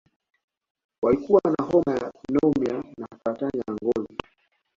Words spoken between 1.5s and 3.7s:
na homa ya pneumonia na saratani